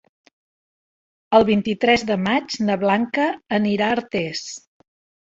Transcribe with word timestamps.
El 1.41 1.45
vint-i-tres 1.51 2.07
de 2.13 2.19
maig 2.31 2.59
na 2.71 2.81
Blanca 2.87 3.31
anirà 3.63 3.93
a 3.95 4.01
Artés. 4.01 4.47